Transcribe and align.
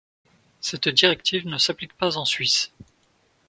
Cette 0.61 0.89
directive 0.89 1.45
ne 1.45 1.59
s’applique 1.59 1.95
pas 1.95 2.17
en 2.17 2.25
Suisse. 2.25 2.71